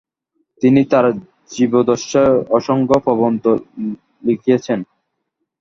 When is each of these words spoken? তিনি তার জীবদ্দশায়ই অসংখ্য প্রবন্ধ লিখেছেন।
তিনি 0.61 0.81
তার 0.91 1.05
জীবদ্দশায়ই 1.51 2.37
অসংখ্য 2.57 2.97
প্রবন্ধ 3.05 3.43
লিখেছেন। 4.23 4.79